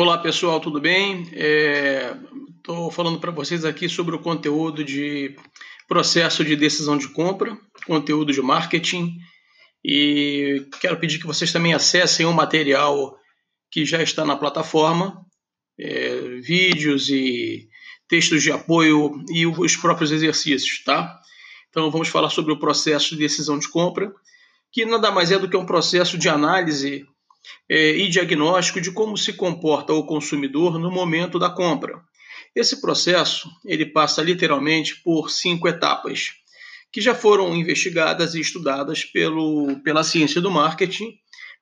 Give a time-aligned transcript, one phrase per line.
[0.00, 1.22] Olá pessoal, tudo bem?
[1.22, 5.34] Estou é, falando para vocês aqui sobre o conteúdo de
[5.88, 9.18] processo de decisão de compra, conteúdo de marketing
[9.84, 13.18] e quero pedir que vocês também acessem o material
[13.72, 15.20] que já está na plataforma,
[15.76, 17.68] é, vídeos e
[18.08, 21.18] textos de apoio e os próprios exercícios, tá?
[21.70, 24.12] Então vamos falar sobre o processo de decisão de compra,
[24.70, 27.04] que nada mais é do que um processo de análise
[27.68, 32.00] e diagnóstico de como se comporta o consumidor no momento da compra.
[32.54, 36.30] Esse processo ele passa literalmente por cinco etapas
[36.90, 41.14] que já foram investigadas e estudadas pelo, pela ciência do marketing,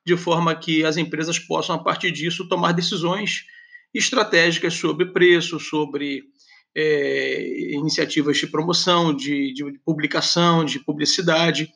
[0.05, 3.43] de forma que as empresas possam, a partir disso, tomar decisões
[3.93, 6.23] estratégicas sobre preço, sobre
[6.75, 11.69] é, iniciativas de promoção, de, de publicação, de publicidade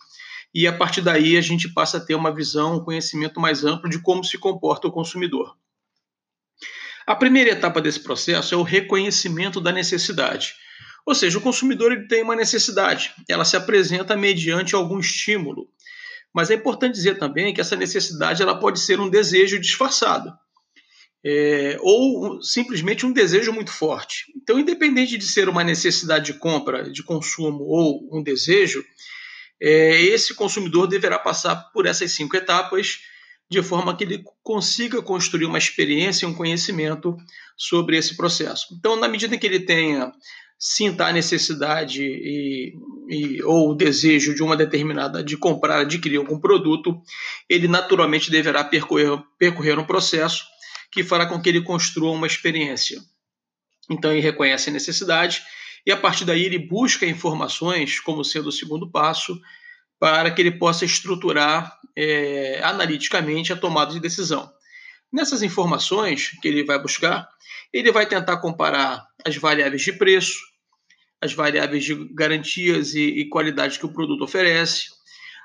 [0.53, 3.89] e a partir daí a gente passa a ter uma visão, um conhecimento mais amplo
[3.89, 5.55] de como se comporta o consumidor.
[7.07, 10.53] A primeira etapa desse processo é o reconhecimento da necessidade.
[11.05, 15.67] Ou seja, o consumidor ele tem uma necessidade, ela se apresenta mediante algum estímulo.
[16.33, 20.31] Mas é importante dizer também que essa necessidade ela pode ser um desejo disfarçado.
[21.23, 24.25] É, ou simplesmente um desejo muito forte.
[24.35, 28.83] Então, independente de ser uma necessidade de compra, de consumo ou um desejo,
[29.61, 32.99] é, esse consumidor deverá passar por essas cinco etapas
[33.49, 37.15] de forma que ele consiga construir uma experiência e um conhecimento
[37.55, 38.67] sobre esse processo.
[38.71, 40.11] Então, na medida que ele tenha
[40.57, 42.73] sinta a necessidade e,
[43.09, 47.01] e, ou o desejo de uma determinada de comprar, adquirir algum produto,
[47.49, 50.45] ele naturalmente deverá percorrer, percorrer um processo
[50.91, 53.01] que fará com que ele construa uma experiência.
[53.89, 55.43] Então, ele reconhece a necessidade
[55.85, 59.39] e a partir daí ele busca informações como sendo o segundo passo
[59.99, 64.51] para que ele possa estruturar é, analiticamente a tomada de decisão.
[65.11, 67.27] Nessas informações que ele vai buscar,
[67.71, 70.39] ele vai tentar comparar as variáveis de preço,
[71.21, 74.85] as variáveis de garantias e, e qualidade que o produto oferece,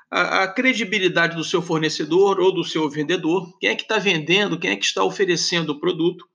[0.09, 4.57] a, a, credibilidade do seu fornecedor ou do seu vendedor, quem é que está vendendo,
[4.57, 6.25] quem é que está oferecendo o produto,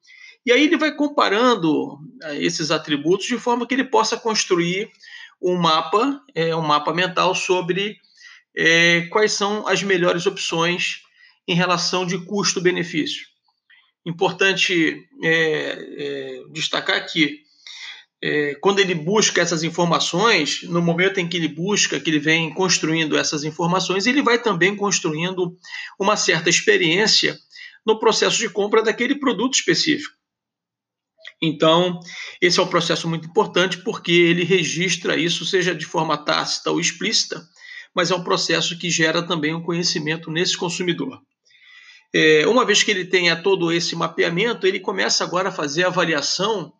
[0.45, 4.91] e aí ele vai comparando eh, esses atributos de forma que ele possa construir
[5.41, 7.97] um mapa, é, um mapa mental sobre
[8.57, 11.03] é, quais são as melhores opções
[11.49, 13.27] em relação de custo-benefício.
[14.07, 17.41] Importante é, é, destacar que
[18.23, 22.55] é, quando ele busca essas informações, no momento em que ele busca, que ele vem
[22.55, 25.57] construindo essas informações, ele vai também construindo
[25.99, 27.37] uma certa experiência
[27.85, 30.22] no processo de compra daquele produto específico.
[31.43, 31.99] Então,
[32.41, 36.79] esse é um processo muito importante porque ele registra isso, seja de forma tácita ou
[36.79, 37.43] explícita,
[37.93, 41.21] mas é um processo que gera também um conhecimento nesse consumidor.
[42.15, 45.89] É, uma vez que ele tenha todo esse mapeamento, ele começa agora a fazer a
[45.89, 46.73] avaliação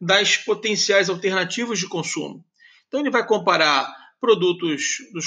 [0.00, 2.44] das potenciais alternativas de consumo.
[2.88, 3.88] Então, ele vai comparar
[4.20, 5.26] produtos dos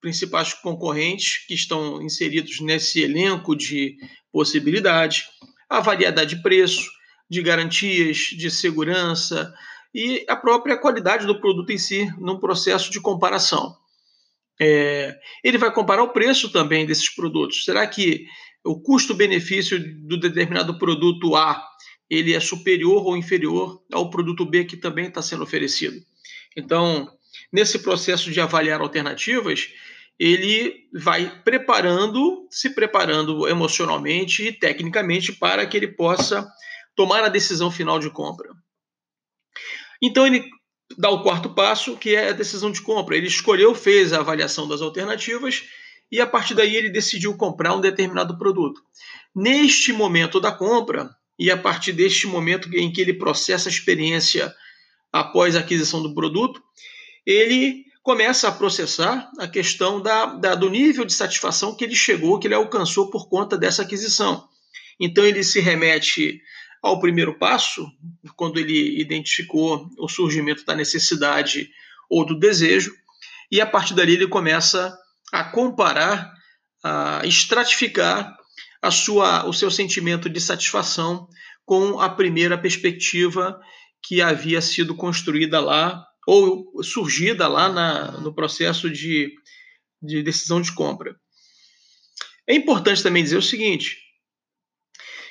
[0.00, 3.96] principais concorrentes que estão inseridos nesse elenco de
[4.32, 5.24] possibilidades,
[5.68, 6.95] a variedade de preço,
[7.28, 9.52] de garantias, de segurança
[9.94, 13.74] e a própria qualidade do produto em si num processo de comparação.
[14.60, 15.14] É,
[15.44, 17.64] ele vai comparar o preço também desses produtos.
[17.64, 18.26] Será que
[18.64, 21.62] o custo-benefício do determinado produto A
[22.08, 25.96] ele é superior ou inferior ao produto B que também está sendo oferecido?
[26.56, 27.10] Então,
[27.52, 29.68] nesse processo de avaliar alternativas,
[30.18, 36.48] ele vai preparando, se preparando emocionalmente e tecnicamente para que ele possa
[36.96, 38.50] tomar a decisão final de compra.
[40.02, 40.48] Então ele
[40.96, 43.16] dá o quarto passo, que é a decisão de compra.
[43.16, 45.64] Ele escolheu, fez a avaliação das alternativas
[46.10, 48.80] e a partir daí ele decidiu comprar um determinado produto.
[49.34, 54.54] Neste momento da compra e a partir deste momento em que ele processa a experiência
[55.12, 56.62] após a aquisição do produto,
[57.26, 62.38] ele começa a processar a questão da, da, do nível de satisfação que ele chegou,
[62.38, 64.48] que ele alcançou por conta dessa aquisição.
[65.00, 66.40] Então ele se remete
[66.82, 67.86] ao primeiro passo,
[68.36, 71.68] quando ele identificou o surgimento da necessidade
[72.08, 72.94] ou do desejo,
[73.50, 74.96] e a partir dali ele começa
[75.32, 76.32] a comparar,
[76.82, 78.36] a estratificar
[78.82, 81.28] a sua, o seu sentimento de satisfação
[81.64, 83.60] com a primeira perspectiva
[84.02, 89.32] que havia sido construída lá ou surgida lá na, no processo de,
[90.02, 91.16] de decisão de compra.
[92.46, 93.96] É importante também dizer o seguinte: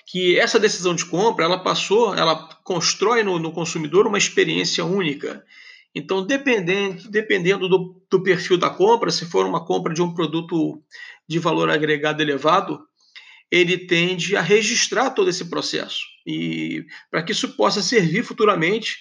[0.05, 5.43] que essa decisão de compra ela passou, ela constrói no, no consumidor uma experiência única.
[5.93, 10.81] Então, dependendo, dependendo do, do, perfil da compra, se for uma compra de um produto
[11.27, 12.79] de valor agregado elevado,
[13.49, 18.97] ele tende a registrar todo esse processo e para que isso possa servir futuramente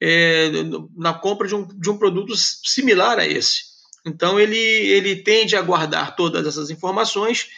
[0.00, 0.50] é,
[0.96, 3.62] na compra de um, de um produto similar a esse.
[4.06, 7.48] Então ele, ele tende a guardar todas essas informações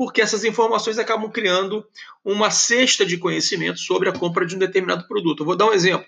[0.00, 1.86] porque essas informações acabam criando
[2.24, 5.40] uma cesta de conhecimento sobre a compra de um determinado produto.
[5.40, 6.06] Eu vou dar um exemplo.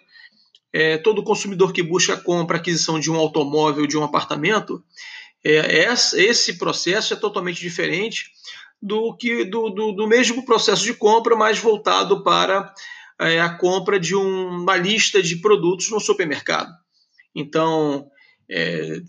[0.73, 4.83] É, todo consumidor que busca a compra, aquisição de um automóvel, de um apartamento,
[5.44, 8.31] é, esse processo é totalmente diferente
[8.81, 12.73] do que do, do, do mesmo processo de compra, mas voltado para
[13.21, 16.73] é, a compra de um, uma lista de produtos no supermercado.
[17.35, 18.09] Então,
[18.50, 19.03] é,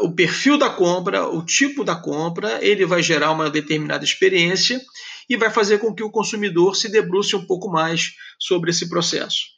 [0.00, 4.80] o perfil da compra, o tipo da compra, ele vai gerar uma determinada experiência
[5.28, 9.56] e vai fazer com que o consumidor se debruce um pouco mais sobre esse processo.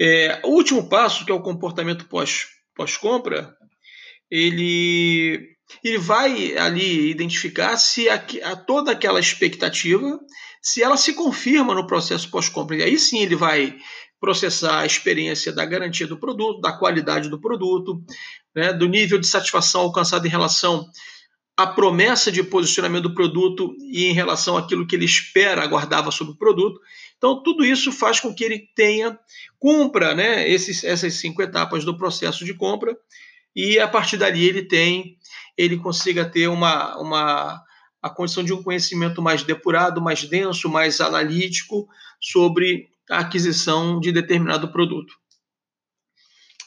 [0.00, 3.54] É, o último passo, que é o comportamento pós-compra, pós
[4.30, 8.14] ele ele vai ali identificar se a,
[8.44, 10.18] a, toda aquela expectativa,
[10.60, 12.76] se ela se confirma no processo pós-compra.
[12.76, 13.78] E aí sim ele vai
[14.20, 18.02] processar a experiência da garantia do produto, da qualidade do produto,
[18.54, 20.88] né, do nível de satisfação alcançado em relação
[21.56, 26.32] à promessa de posicionamento do produto e em relação àquilo que ele espera, aguardava sobre
[26.32, 26.80] o produto.
[27.16, 29.18] Então, tudo isso faz com que ele tenha,
[29.58, 32.96] cumpra né, esses, essas cinco etapas do processo de compra
[33.54, 35.18] e a partir dali ele tem,
[35.56, 37.62] ele consiga ter uma, uma
[38.02, 41.86] a condição de um conhecimento mais depurado, mais denso, mais analítico
[42.20, 45.14] sobre a aquisição de determinado produto.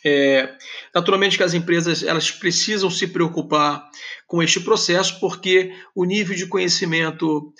[0.05, 0.57] É,
[0.93, 3.89] naturalmente que as empresas elas precisam se preocupar
[4.27, 7.53] com este processo porque o nível de conhecimento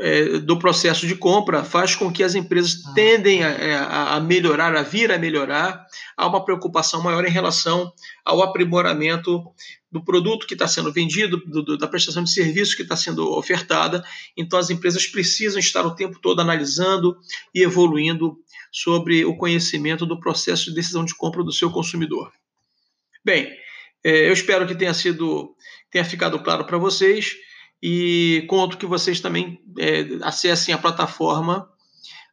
[0.00, 2.92] é, do processo de compra faz com que as empresas ah.
[2.94, 7.92] tendem a, a, melhorar, a vir a melhorar, há uma preocupação maior em relação
[8.24, 9.42] ao aprimoramento
[9.90, 13.32] do produto que está sendo vendido, do, do, da prestação de serviço que está sendo
[13.32, 14.04] ofertada.
[14.36, 17.16] Então, as empresas precisam estar o tempo todo analisando
[17.54, 18.36] e evoluindo
[18.70, 22.30] sobre o conhecimento do processo de decisão de compra do seu consumidor.
[23.24, 23.50] Bem,
[24.04, 25.54] é, eu espero que tenha sido,
[25.90, 27.34] tenha ficado claro para vocês
[27.82, 31.68] e conto que vocês também é, acessem a plataforma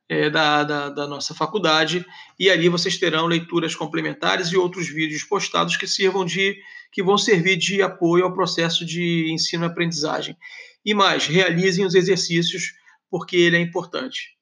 [0.08, 2.06] é, da, da, da, nossa faculdade
[2.40, 6.58] e ali vocês terão leituras complementares e outros vídeos postados que sirvam de
[6.92, 10.38] que vão servir de apoio ao processo de ensino e aprendizagem.
[10.86, 12.74] E mais, realizem os exercícios
[13.10, 14.34] porque ele é importante.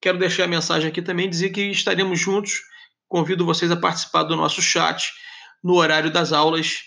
[0.00, 2.60] Quero deixar a mensagem aqui também dizer que estaremos juntos.
[3.08, 5.12] Convido vocês a participar do nosso chat
[5.62, 6.82] no horário das aulas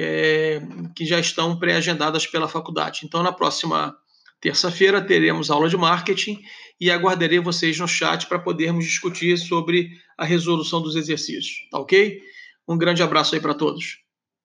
[0.00, 0.62] é,
[0.94, 3.00] que já estão pré-agendadas pela faculdade.
[3.04, 3.96] Então, na próxima
[4.40, 6.40] terça-feira, teremos aula de marketing
[6.80, 11.68] e aguardarei vocês no chat para podermos discutir sobre a resolução dos exercícios.
[11.70, 12.20] Tá ok?
[12.68, 13.98] Um grande abraço aí para todos.